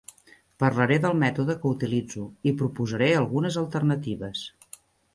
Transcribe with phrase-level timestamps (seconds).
[0.63, 4.47] Parlaré del mètode que utilitzo i proposaré algunes alternatives.